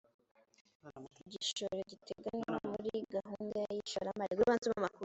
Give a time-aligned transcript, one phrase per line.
[1.21, 4.35] igishoro giteganywa muri gahunda y’ishoramari